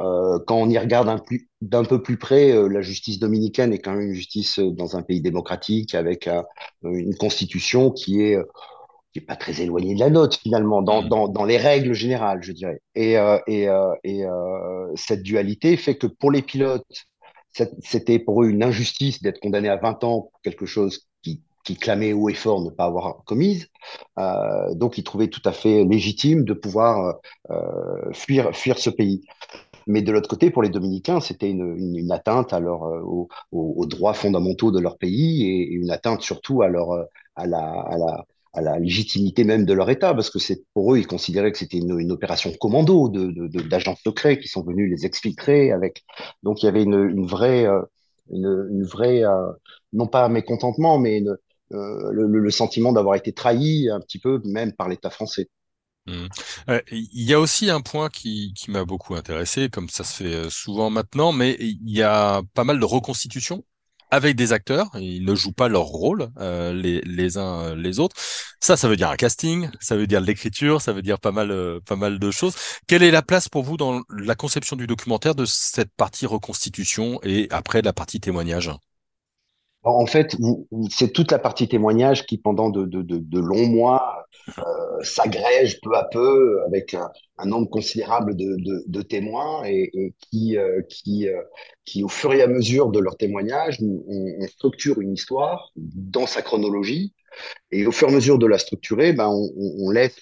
Euh, 0.00 0.38
quand 0.46 0.56
on 0.56 0.70
y 0.70 0.78
regarde 0.78 1.24
plus- 1.26 1.48
d'un 1.60 1.84
peu 1.84 2.00
plus 2.02 2.18
près, 2.18 2.52
euh, 2.52 2.68
la 2.68 2.82
justice 2.82 3.18
dominicaine 3.18 3.72
est 3.72 3.80
quand 3.80 3.92
même 3.92 4.02
une 4.08 4.14
justice 4.14 4.60
dans 4.60 4.96
un 4.96 5.02
pays 5.02 5.20
démocratique 5.20 5.94
avec 5.96 6.28
un- 6.28 6.44
une 6.84 7.16
constitution 7.16 7.90
qui 7.90 8.22
est 8.22 8.38
qui 9.12 9.20
est 9.20 9.22
pas 9.22 9.36
très 9.36 9.62
éloignée 9.62 9.94
de 9.94 10.00
la 10.00 10.10
nôtre 10.10 10.38
finalement 10.38 10.82
dans, 10.82 11.02
Mm. 11.02 11.08
dans, 11.08 11.28
dans 11.28 11.44
les 11.44 11.56
règles 11.56 11.94
générales, 11.94 12.42
je 12.42 12.52
dirais. 12.52 12.80
Et, 12.94 13.14
et, 13.46 13.68
et 14.04 14.24
cette 14.96 15.22
dualité 15.22 15.76
fait 15.78 15.96
que 15.96 16.06
pour 16.06 16.30
les 16.30 16.42
pilotes, 16.42 16.84
c'était 17.52 18.18
pour 18.18 18.42
eux 18.42 18.48
une 18.48 18.62
injustice 18.62 19.22
d'être 19.22 19.40
condamné 19.40 19.68
à 19.68 19.76
20 19.76 20.04
ans 20.04 20.20
pour 20.30 20.40
quelque 20.42 20.66
chose 20.66 21.06
qui, 21.22 21.42
qui 21.68 21.76
clamait 21.76 22.14
haut 22.14 22.30
et 22.30 22.34
fort 22.34 22.62
ne 22.62 22.70
pas 22.70 22.84
avoir 22.84 23.24
commise. 23.24 23.68
Euh, 24.18 24.74
donc, 24.74 24.96
ils 24.96 25.04
trouvaient 25.04 25.28
tout 25.28 25.42
à 25.44 25.52
fait 25.52 25.84
légitime 25.84 26.44
de 26.44 26.54
pouvoir 26.54 27.18
euh, 27.50 28.12
fuir, 28.12 28.54
ce 28.54 28.90
pays. 28.90 29.22
Mais 29.86 30.00
de 30.00 30.10
l'autre 30.12 30.28
côté, 30.28 30.50
pour 30.50 30.62
les 30.62 30.70
Dominicains, 30.70 31.20
c'était 31.20 31.50
une, 31.50 32.10
atteinte 32.10 32.54
à 32.54 32.58
euh, 32.58 33.26
aux, 33.52 33.86
droits 33.86 34.14
fondamentaux 34.14 34.70
de 34.70 34.80
leur 34.80 34.96
pays 34.96 35.44
et, 35.44 35.68
une 35.68 35.90
atteinte 35.90 36.22
surtout 36.22 36.62
à 36.62 36.68
leur, 36.68 36.88
la, 37.36 37.60
à 37.60 37.98
la, 37.98 38.24
à 38.52 38.60
la 38.60 38.78
légitimité 38.78 39.44
même 39.44 39.64
de 39.64 39.72
leur 39.72 39.90
État, 39.90 40.14
parce 40.14 40.30
que 40.30 40.38
pour 40.74 40.94
eux, 40.94 40.98
ils 40.98 41.06
considéraient 41.06 41.52
que 41.52 41.58
c'était 41.58 41.78
une, 41.78 42.12
opération 42.12 42.52
commando 42.58 43.08
de, 43.08 43.26
de, 43.26 43.62
d'agents 43.62 43.96
secrets 44.02 44.38
qui 44.38 44.48
sont 44.48 44.62
venus 44.62 44.90
les 44.90 45.06
exfiltrer 45.06 45.72
avec. 45.72 46.04
Donc 46.42 46.62
il 46.62 46.66
y 46.66 46.68
avait 46.68 46.82
une, 46.82 47.08
une 47.08 47.26
vraie, 47.26 47.66
euh, 47.66 47.82
une, 48.30 48.84
vraie, 48.84 49.24
euh, 49.24 49.52
non 49.92 50.06
pas 50.06 50.28
mécontentement, 50.28 50.98
mais 50.98 51.22
euh, 51.72 52.10
le, 52.12 52.50
sentiment 52.50 52.92
d'avoir 52.92 53.16
été 53.16 53.32
trahi 53.32 53.88
un 53.90 54.00
petit 54.00 54.18
peu 54.18 54.40
même 54.44 54.72
par 54.72 54.88
l'État 54.88 55.10
français. 55.10 55.48
Il 56.06 57.22
y 57.22 57.34
a 57.34 57.40
aussi 57.40 57.68
un 57.68 57.82
point 57.82 58.08
qui, 58.08 58.54
qui 58.54 58.70
m'a 58.70 58.86
beaucoup 58.86 59.14
intéressé, 59.14 59.68
comme 59.68 59.90
ça 59.90 60.04
se 60.04 60.22
fait 60.22 60.48
souvent 60.48 60.88
maintenant, 60.88 61.32
mais 61.32 61.54
il 61.60 61.90
y 61.90 62.02
a 62.02 62.40
pas 62.54 62.64
mal 62.64 62.80
de 62.80 62.84
reconstitutions 62.86 63.62
avec 64.10 64.36
des 64.36 64.52
acteurs. 64.52 64.90
Ils 64.94 65.24
ne 65.24 65.34
jouent 65.34 65.52
pas 65.52 65.68
leur 65.68 65.84
rôle 65.84 66.28
euh, 66.38 66.72
les, 66.72 67.38
uns 67.38 67.60
euh, 67.60 67.76
les 67.76 68.00
autres. 68.00 68.16
Ça, 68.60 68.76
ça 68.76 68.88
veut 68.88 68.96
dire 68.96 69.10
un 69.10 69.16
casting, 69.16 69.70
ça 69.80 69.96
veut 69.96 70.06
dire 70.06 70.20
l'écriture, 70.20 70.80
ça 70.80 70.92
veut 70.92 71.02
dire 71.02 71.18
pas 71.18 71.32
mal, 71.32 71.50
euh, 71.50 71.80
pas 71.80 71.96
mal 71.96 72.18
de 72.18 72.30
choses. 72.30 72.54
Quelle 72.86 73.02
est 73.02 73.10
la 73.10 73.22
place 73.22 73.48
pour 73.48 73.62
vous 73.62 73.76
dans 73.76 74.02
la 74.10 74.34
conception 74.34 74.76
du 74.76 74.86
documentaire 74.86 75.34
de 75.34 75.44
cette 75.44 75.94
partie 75.96 76.26
reconstitution 76.26 77.20
et 77.22 77.48
après 77.50 77.82
la 77.82 77.92
partie 77.92 78.20
témoignage? 78.20 78.70
En 79.88 80.06
fait, 80.06 80.36
c'est 80.90 81.12
toute 81.12 81.32
la 81.32 81.38
partie 81.38 81.68
témoignage 81.68 82.26
qui, 82.26 82.38
pendant 82.38 82.68
de, 82.68 83.38
longs 83.38 83.66
mois, 83.66 84.26
euh, 84.58 85.02
s'agrège 85.02 85.80
peu 85.80 85.94
à 85.94 86.04
peu 86.04 86.62
avec 86.66 86.94
un, 86.94 87.10
nombre 87.44 87.70
considérable 87.70 88.36
de, 88.36 89.02
témoins 89.02 89.64
et, 89.64 89.90
euh, 89.96 90.08
euh, 90.66 90.82
qui, 91.84 92.02
au 92.02 92.08
fur 92.08 92.34
et 92.34 92.42
à 92.42 92.46
mesure 92.46 92.90
de 92.90 92.98
leur 92.98 93.16
témoignage, 93.16 93.78
on, 93.82 94.46
structure 94.48 95.00
une 95.00 95.14
histoire 95.14 95.72
dans 95.76 96.26
sa 96.26 96.42
chronologie. 96.42 97.14
Et 97.70 97.86
au 97.86 97.92
fur 97.92 98.08
et 98.08 98.10
à 98.10 98.14
mesure 98.14 98.38
de 98.38 98.46
la 98.46 98.58
structurer, 98.58 99.12
ben, 99.12 99.28
on, 99.28 99.90
laisse 99.90 100.16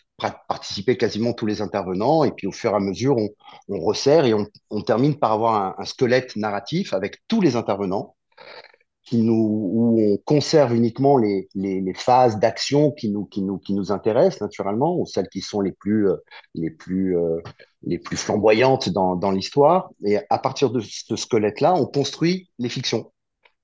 participer 0.48 0.96
quasiment 0.96 1.32
tous 1.32 1.46
les 1.46 1.62
intervenants. 1.62 2.24
Et 2.24 2.30
puis 2.30 2.46
au 2.46 2.52
fur 2.52 2.72
et 2.72 2.76
à 2.76 2.80
mesure, 2.80 3.16
on, 3.16 3.80
resserre 3.80 4.26
et 4.26 4.34
on, 4.34 4.82
termine 4.82 5.18
par 5.18 5.32
avoir 5.32 5.80
un 5.80 5.84
squelette 5.84 6.36
narratif 6.36 6.92
avec 6.92 7.18
tous 7.26 7.40
les 7.40 7.56
intervenants 7.56 8.16
qui 9.06 9.18
nous, 9.18 9.70
où 9.72 10.00
on 10.00 10.16
conserve 10.24 10.74
uniquement 10.74 11.16
les, 11.16 11.48
les, 11.54 11.80
les 11.80 11.94
phases 11.94 12.38
d'action 12.38 12.90
qui 12.90 13.08
nous, 13.10 13.24
qui, 13.24 13.40
nous, 13.40 13.58
qui 13.58 13.72
nous 13.72 13.92
intéressent 13.92 14.42
naturellement, 14.42 14.98
ou 14.98 15.06
celles 15.06 15.28
qui 15.28 15.40
sont 15.40 15.60
les 15.60 15.72
plus, 15.72 16.08
euh, 16.08 16.16
les 16.54 16.70
plus, 16.70 17.16
euh, 17.16 17.40
les 17.84 17.98
plus 17.98 18.16
flamboyantes 18.16 18.88
dans, 18.90 19.16
dans 19.16 19.30
l'histoire. 19.30 19.90
Et 20.04 20.18
à 20.28 20.38
partir 20.38 20.70
de 20.70 20.80
ce 20.80 21.16
squelette-là, 21.16 21.74
on 21.74 21.86
construit 21.86 22.50
les 22.58 22.68
fictions. 22.68 23.10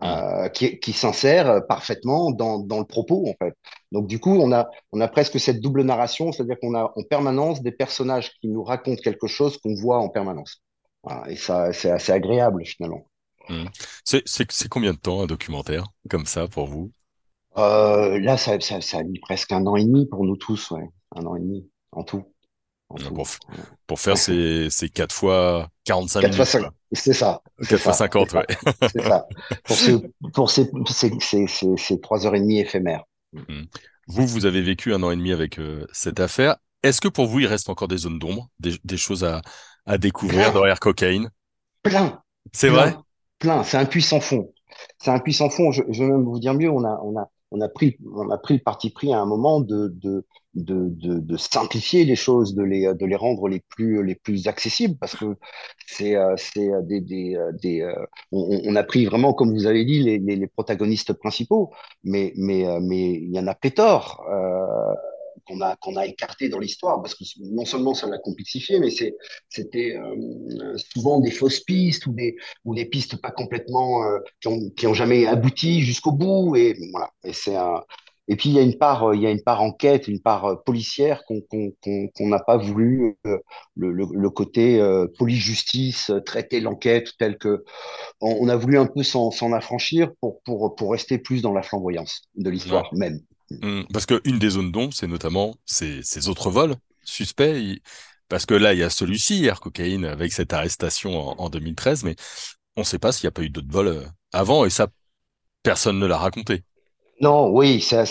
Euh, 0.05 0.49
qui, 0.49 0.81
qui 0.81 0.93
s'insèrent 0.93 1.65
parfaitement 1.69 2.33
dans, 2.33 2.59
dans 2.59 2.81
le 2.81 2.85
propos 2.85 3.25
en 3.29 3.35
fait. 3.41 3.55
Donc 3.93 4.09
du 4.09 4.19
coup, 4.19 4.35
on 4.35 4.51
a, 4.51 4.69
on 4.91 5.01
a 5.01 5.07
presque 5.07 5.39
cette 5.39 5.61
double 5.61 5.83
narration, 5.83 6.33
c'est-à-dire 6.33 6.57
qu'on 6.61 6.75
a 6.75 6.93
en 6.97 7.03
permanence 7.09 7.63
des 7.63 7.71
personnages 7.71 8.33
qui 8.41 8.49
nous 8.49 8.65
racontent 8.65 9.01
quelque 9.01 9.29
chose 9.29 9.59
qu'on 9.59 9.77
voit 9.77 9.99
en 9.99 10.09
permanence. 10.09 10.61
Voilà. 11.05 11.31
Et 11.31 11.37
ça, 11.37 11.73
c'est 11.73 11.93
assez 11.93 12.11
agréable 12.11 12.65
finalement. 12.65 13.07
Mmh. 13.49 13.67
C'est 14.05 14.69
combien 14.69 14.93
de 14.93 14.99
temps 14.99 15.23
un 15.23 15.27
documentaire 15.27 15.87
comme 16.09 16.27
ça 16.27 16.49
pour 16.49 16.67
vous? 16.67 16.93
Euh, 17.59 18.19
Là, 18.21 18.37
ça, 18.37 18.59
ça, 18.61 18.81
ça, 18.81 18.99
a 18.99 19.03
mis 19.03 19.19
presque 19.19 19.53
un 19.53 19.67
an 19.67 19.77
et 19.77 19.85
demi 19.85 20.07
pour 20.07 20.25
nous 20.25 20.37
tous, 20.37 20.71
ouais. 20.71 20.89
Un 21.15 21.27
an 21.27 21.37
et 21.37 21.41
demi 21.41 21.69
en 21.93 22.03
tout. 22.05 22.25
En 22.89 22.97
tout. 22.97 23.13
Pour, 23.13 23.27
pour, 23.87 24.01
faire 24.01 24.17
ces, 24.17 24.69
ces 24.71 24.89
4 24.89 25.15
fois 25.15 25.69
45 25.85 26.21
4 26.23 26.31
minutes. 26.33 26.47
Fois 26.47 26.73
c'est 26.93 27.13
ça. 27.13 27.43
4 27.69 27.81
fois 27.83 27.93
50, 27.93 28.33
ouais. 28.35 28.47
C'est 28.93 29.03
ça. 29.03 29.27
Pour, 29.65 29.77
ces, 30.51 30.71
pour 30.71 30.91
ces, 30.91 31.11
ces, 31.21 31.47
ces, 31.47 31.77
ces 31.77 32.01
3 32.01 32.27
heures 32.27 32.35
et 32.35 32.41
demie 32.41 32.61
éphémères. 32.61 33.05
Mmh. 33.33 33.63
Vous, 34.09 34.27
vous 34.27 34.47
avez 34.47 34.63
vécu 34.63 34.93
un 34.93 35.03
an 35.03 35.11
et 35.11 35.17
demi 35.17 35.33
avec 35.33 35.59
euh, 35.59 35.87
cette 35.93 36.21
affaire. 36.21 36.57
Est-ce 36.83 37.01
que 37.01 37.09
pour 37.09 37.27
vous, 37.27 37.41
il 37.41 37.47
reste 37.47 37.71
encore 37.71 37.89
des 37.89 37.99
zones 37.99 38.19
d'ombre, 38.19 38.49
des, 38.59 38.75
des, 38.85 38.97
choses 38.97 39.25
à, 39.25 39.41
à 39.87 39.99
découvrir 39.99 40.51
Plein. 40.51 40.61
dans 40.61 40.67
Air 40.67 40.81
Cocaine 40.81 41.31
Plein. 41.83 42.23
C'est 42.53 42.69
vrai? 42.69 42.97
C'est 43.65 43.77
un 43.77 43.85
puissant 43.87 44.21
fond. 44.21 44.53
C'est 44.99 45.11
un 45.11 45.19
puissant 45.19 45.51
fond. 45.51 45.73
Je, 45.73 45.83
vais 45.83 46.07
même 46.07 46.25
vous 46.25 46.39
dire 46.39 46.55
mieux. 46.55 46.71
On 46.71 46.85
a, 46.85 47.01
on 47.03 47.19
a, 47.19 47.29
on 47.51 47.61
a 47.61 47.69
pris, 47.69 47.97
on 48.15 48.31
a 48.31 48.39
pris 48.39 48.55
le 48.55 48.61
parti 48.61 48.91
pris 48.91 49.13
à 49.13 49.19
un 49.19 49.27
moment 49.27 49.61
de, 49.61 49.89
de, 49.89 50.25
de, 50.55 50.89
de, 50.89 51.37
simplifier 51.37 52.05
les 52.05 52.17
choses, 52.17 52.55
de 52.55 52.63
les, 52.63 52.95
de 52.95 53.07
les 53.07 53.17
rendre 53.17 53.49
les 53.49 53.61
plus, 53.61 54.05
les 54.05 54.15
plus 54.15 54.49
accessibles, 54.49 54.97
parce 54.99 55.17
que 55.17 55.37
c'est, 55.87 56.15
c'est 56.37 56.71
des, 56.85 57.01
des, 57.01 57.37
des 57.61 57.95
on, 58.31 58.75
a 58.75 58.83
pris 58.83 59.05
vraiment, 59.05 59.35
comme 59.35 59.53
vous 59.53 59.67
avez 59.67 59.85
dit, 59.85 60.01
les, 60.01 60.19
les, 60.19 60.37
les 60.37 60.47
protagonistes 60.47 61.13
principaux, 61.13 61.73
mais, 62.05 62.33
mais, 62.37 62.65
mais 62.81 63.13
il 63.13 63.35
y 63.35 63.39
en 63.39 63.47
a 63.47 63.55
pléthore. 63.55 64.25
Euh, 64.31 64.95
qu'on 65.47 65.61
a 65.61 65.77
qu'on 65.77 65.97
a 65.97 66.07
écarté 66.07 66.49
dans 66.49 66.59
l'histoire 66.59 67.03
parce 67.03 67.15
que 67.15 67.25
non 67.41 67.65
seulement 67.65 67.95
ça 67.95 68.07
l'a 68.07 68.19
complexifié 68.19 68.79
mais 68.79 68.91
c'est 68.91 69.15
c'était 69.49 69.97
euh, 69.97 70.77
souvent 70.95 71.21
des 71.21 71.31
fausses 71.31 71.61
pistes 71.61 72.07
ou 72.07 72.13
des 72.13 72.37
ou 72.65 72.75
des 72.75 72.87
pistes 72.87 73.21
pas 73.21 73.31
complètement 73.31 74.05
euh, 74.05 74.19
qui 74.41 74.49
ont 74.49 74.71
qui 74.71 74.87
ont 74.87 74.95
jamais 74.95 75.27
abouti 75.27 75.83
jusqu'au 75.83 76.13
bout 76.13 76.57
et 76.57 76.77
voilà 76.93 77.11
et 77.25 77.33
c'est 77.33 77.57
un 77.57 77.83
et 78.29 78.37
puis 78.37 78.51
il 78.51 78.55
y 78.55 78.59
a 78.59 78.63
une 78.63 78.79
part 78.79 79.15
il 79.15 79.21
y 79.21 79.27
a 79.27 79.31
une 79.31 79.43
part 79.43 79.63
enquête 79.63 80.07
une 80.07 80.21
part 80.21 80.63
policière 80.65 81.25
qu'on 81.27 81.41
qu'on 81.41 81.73
qu'on 82.09 82.29
n'a 82.29 82.39
pas 82.39 82.57
voulu 82.57 83.17
euh, 83.27 83.39
le, 83.75 83.93
le, 83.93 84.07
le, 84.13 84.31
côté 84.31 84.81
euh, 84.81 85.07
police 85.19 85.41
justice 85.41 86.13
traiter 86.25 86.61
l'enquête 86.61 87.13
tel 87.19 87.37
que 87.37 87.65
on, 88.21 88.37
on, 88.41 88.49
a 88.49 88.57
voulu 88.57 88.79
un 88.79 88.87
peu 88.87 89.03
s'en 89.03 89.53
affranchir 89.53 90.13
pour 90.21 90.41
pour 90.43 90.77
pour 90.77 90.93
rester 90.93 91.19
plus 91.19 91.43
dans 91.43 91.53
la 91.53 91.63
flamboyance 91.63 92.23
de 92.37 92.49
l'histoire 92.49 92.93
ouais. 92.93 92.99
même 92.99 93.21
Mmh, 93.61 93.83
parce 93.93 94.07
qu'une 94.07 94.39
des 94.39 94.51
zones 94.51 94.73
d'ombre, 94.73 94.95
c'est 94.95 95.07
notamment 95.07 95.55
ces, 95.67 96.29
autres 96.29 96.51
vols 96.51 96.77
suspects. 97.05 97.81
Parce 98.29 98.47
que 98.47 98.55
là, 98.55 98.73
il 98.73 98.79
y 98.79 98.83
a 98.83 98.91
celui-ci, 98.91 99.45
Air 99.45 99.61
Cocaïne, 99.61 100.07
avec 100.07 100.33
cette 100.33 100.53
arrestation 100.53 101.19
en, 101.19 101.45
en 101.45 101.51
2013, 101.51 102.05
mais 102.05 102.17
on 102.77 102.81
ne 102.81 102.87
sait 102.87 102.99
pas 102.99 103.13
s'il 103.13 103.27
n'y 103.27 103.29
a 103.29 103.33
pas 103.33 103.43
eu 103.43 103.51
d'autres 103.51 103.71
vols 103.71 103.89
euh, 103.89 104.05
avant, 104.33 104.65
et 104.65 104.71
ça, 104.71 104.89
personne 105.63 105.99
ne 105.99 106.07
l'a 106.07 106.17
raconté. 106.17 106.63
Non, 107.21 107.51
oui, 107.51 107.81
c'est 107.81 108.03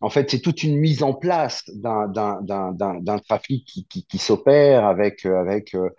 en 0.00 0.08
fait, 0.08 0.30
c'est 0.30 0.40
toute 0.40 0.62
une 0.62 0.76
mise 0.76 1.02
en 1.02 1.12
place 1.12 1.64
d'un 1.74 3.18
trafic 3.28 3.86
qui, 3.90 4.18
s'opère 4.18 4.86
avec, 4.86 5.26
euh, 5.26 5.60
euh, 5.74 5.90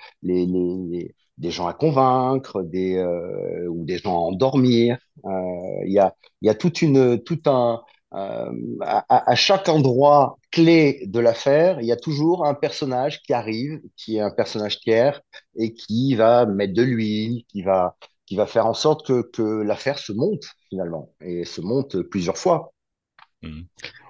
des 1.38 1.52
gens 1.52 1.68
à 1.68 1.74
convaincre, 1.74 2.62
ou 2.62 3.86
des 3.86 3.98
gens 4.00 4.16
à 4.16 4.20
endormir. 4.30 4.98
Il 5.24 5.92
y, 5.92 6.00
a, 6.00 6.56
tout 6.56 6.72
un, 7.46 7.82
à, 8.12 8.52
à, 9.10 9.36
chaque 9.36 9.68
endroit 9.70 10.38
clé 10.52 11.04
de 11.08 11.20
l'affaire, 11.20 11.82
il 11.82 11.88
y 11.88 11.92
a 11.92 11.98
toujours 11.98 12.46
un 12.46 12.54
personnage 12.54 13.22
qui 13.22 13.34
arrive, 13.34 13.82
qui 13.98 14.18
est 14.18 14.22
un 14.22 14.32
personnage 14.32 14.80
tiers 14.80 15.22
et 15.58 15.74
qui 15.74 16.16
va 16.16 16.46
mettre 16.46 16.74
de 16.74 16.84
l'huile, 16.84 17.44
qui 17.50 17.64
va, 17.64 17.98
qui 18.26 18.36
va 18.36 18.46
faire 18.46 18.66
en 18.66 18.74
sorte 18.74 19.06
que, 19.06 19.22
que 19.32 19.62
l'affaire 19.62 20.00
se 20.00 20.14
monte 20.14 20.44
finalement 20.70 21.12
et 21.22 21.44
se 21.44 21.62
monte 21.62 22.02
plusieurs 22.04 22.38
fois. 22.38 22.74
Mmh. 23.42 23.64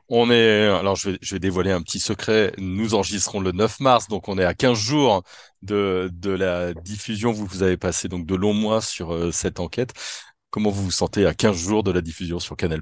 On 0.09 0.31
est, 0.31 0.67
alors 0.67 0.95
je 0.95 1.09
vais, 1.09 1.17
je 1.21 1.35
vais 1.35 1.39
dévoiler 1.39 1.71
un 1.71 1.81
petit 1.81 1.99
secret. 1.99 2.53
Nous 2.57 2.93
enregistrons 2.95 3.41
le 3.41 3.51
9 3.51 3.81
mars, 3.81 4.07
donc 4.07 4.29
on 4.29 4.37
est 4.37 4.45
à 4.45 4.53
15 4.53 4.77
jours 4.77 5.23
de, 5.63 6.09
de 6.13 6.31
la 6.31 6.73
diffusion. 6.73 7.31
Vous, 7.33 7.45
vous 7.45 7.61
avez 7.63 7.75
passé 7.75 8.07
donc 8.07 8.25
de 8.25 8.35
longs 8.35 8.53
mois 8.53 8.79
sur 8.79 9.13
euh, 9.13 9.31
cette 9.31 9.59
enquête. 9.59 9.91
Comment 10.49 10.69
vous 10.69 10.83
vous 10.83 10.91
sentez 10.91 11.25
à 11.25 11.33
15 11.33 11.57
jours 11.57 11.83
de 11.83 11.91
la 11.91 12.01
diffusion 12.01 12.39
sur 12.39 12.55
Canal+. 12.55 12.81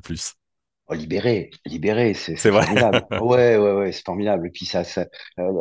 Oh, 0.88 0.94
libéré, 0.94 1.50
libéré, 1.65 2.13
c'est 2.13 2.36
formidable. 2.36 3.08
ouais, 3.22 3.58
ouais, 3.58 3.72
ouais, 3.74 3.92
c'est 3.92 4.06
formidable. 4.06 4.48
Et 4.48 4.51
puis 4.51 4.68
ça, 4.68 4.84
ça 4.84 5.08
euh, 5.39 5.51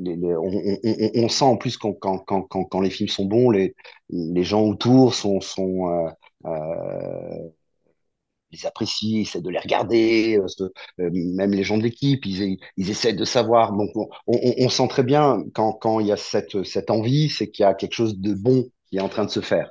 les, 0.00 0.16
les, 0.16 0.34
on, 0.34 0.48
on, 0.48 1.24
on, 1.24 1.28
sent 1.28 1.44
en 1.44 1.56
plus 1.58 1.76
quand, 1.76 1.92
quand, 1.92 2.18
quand, 2.20 2.42
quand, 2.44 2.80
les 2.80 2.88
films 2.88 3.10
sont 3.10 3.26
bons, 3.26 3.50
les, 3.50 3.74
les 4.08 4.44
gens 4.44 4.62
autour 4.62 5.14
sont, 5.14 5.42
sont 5.42 5.88
euh, 5.90 6.10
euh, 6.46 7.48
les 8.52 8.66
apprécient, 8.66 9.22
essaient 9.22 9.40
de 9.40 9.50
les 9.50 9.58
regarder. 9.58 10.38
Euh, 10.38 10.68
euh, 11.00 11.10
même 11.12 11.52
les 11.52 11.64
gens 11.64 11.78
de 11.78 11.82
l'équipe, 11.82 12.24
ils, 12.26 12.58
ils 12.76 12.90
essaient 12.90 13.12
de 13.12 13.24
savoir. 13.24 13.72
Donc 13.72 13.90
on, 13.94 14.08
on, 14.26 14.68
sent 14.68 14.88
très 14.88 15.02
bien 15.02 15.42
quand, 15.54 15.72
quand 15.72 16.00
il 16.00 16.06
y 16.06 16.12
a 16.12 16.16
cette, 16.16 16.62
cette 16.64 16.90
envie, 16.90 17.28
c'est 17.28 17.50
qu'il 17.50 17.64
y 17.64 17.66
a 17.66 17.74
quelque 17.74 17.94
chose 17.94 18.18
de 18.18 18.34
bon 18.34 18.68
qui 18.90 18.98
est 18.98 19.00
en 19.00 19.08
train 19.08 19.24
de 19.24 19.30
se 19.30 19.40
faire. 19.40 19.70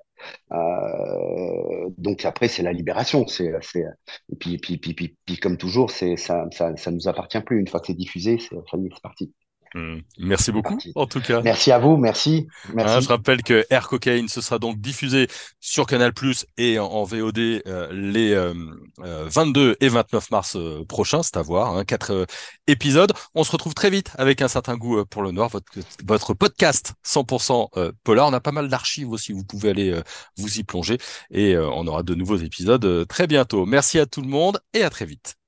Euh, 0.52 1.90
donc 1.98 2.26
après, 2.26 2.48
c'est 2.48 2.64
la 2.64 2.74
libération. 2.74 3.28
C'est, 3.28 3.52
et 3.76 4.36
puis, 4.40 4.58
puis, 4.58 4.78
puis, 4.78 4.94
puis, 4.94 5.18
puis 5.26 5.38
comme 5.38 5.58
toujours, 5.58 5.92
c'est, 5.92 6.18
ça, 6.18 6.46
ça, 6.52 6.76
ça 6.78 6.92
nous 6.92 7.08
appartient 7.08 7.42
plus. 7.42 7.60
Une 7.60 7.68
fois 7.68 7.80
que 7.80 7.88
c'est 7.88 7.94
diffusé, 7.94 8.38
c'est, 8.40 8.56
c'est 8.70 9.02
parti. 9.02 9.34
Mmh. 9.74 10.00
Merci 10.20 10.52
beaucoup, 10.52 10.78
en 10.96 11.06
tout 11.06 11.22
cas. 11.22 11.42
Merci 11.42 11.72
à 11.72 11.80
vous, 11.80 11.96
merci. 11.96 12.48
merci. 12.74 12.96
Hein, 12.96 13.00
je 13.00 13.08
rappelle 13.08 13.42
que 13.42 13.66
Air 13.70 13.88
Cocaine, 13.88 14.28
ce 14.28 14.42
sera 14.42 14.60
donc 14.60 14.80
diffusé 14.80 15.28
sur 15.62 15.86
Canal 15.86 16.14
Plus 16.14 16.46
et 16.58 16.78
en, 16.78 16.88
en 16.88 17.04
VOD 17.06 17.40
euh, 17.40 17.88
les 17.92 18.34
euh, 18.34 18.54
22 19.00 19.78
et 19.80 19.88
29 19.88 20.32
mars 20.32 20.56
euh, 20.58 20.84
prochains, 20.86 21.24
c'est 21.24 21.38
à 21.38 21.42
voir, 21.42 21.76
hein, 21.76 21.86
quatre 21.86 22.12
euh, 22.12 22.26
épisodes. 22.68 23.14
On 23.34 23.44
se 23.44 23.52
retrouve 23.52 23.74
très 23.74 23.90
vite 23.90 24.12
avec 24.18 24.42
un 24.42 24.48
certain 24.48 24.76
goût 24.76 25.00
euh, 25.00 25.06
pour 25.06 25.22
le 25.22 25.32
noir, 25.32 25.50
votre, 25.50 25.72
votre 26.06 26.34
podcast 26.34 26.94
100% 27.06 27.92
polar. 28.04 28.28
On 28.28 28.34
a 28.34 28.40
pas 28.42 28.52
mal 28.52 28.68
d'archives 28.68 29.10
aussi, 29.12 29.32
vous 29.32 29.44
pouvez 29.44 29.70
aller 29.70 30.02
vous 30.38 30.60
y 30.60 30.64
plonger 30.64 30.98
et 31.32 31.58
on 31.58 31.88
aura 31.88 32.04
de 32.04 32.16
nouveaux 32.16 32.38
épisodes 32.38 33.08
très 33.08 33.28
bientôt. 33.28 33.66
Merci 33.66 34.00
à 34.00 34.06
tout 34.06 34.22
le 34.22 34.28
monde 34.28 34.60
et 34.74 34.84
à 34.84 34.90
très 34.90 35.06
vite. 35.06 35.41